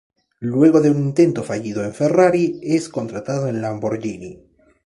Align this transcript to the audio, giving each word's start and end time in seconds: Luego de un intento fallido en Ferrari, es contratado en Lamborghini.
Luego 0.39 0.81
de 0.81 0.89
un 0.89 0.97
intento 0.97 1.43
fallido 1.43 1.83
en 1.83 1.93
Ferrari, 1.93 2.59
es 2.63 2.89
contratado 2.89 3.47
en 3.47 3.61
Lamborghini. 3.61 4.43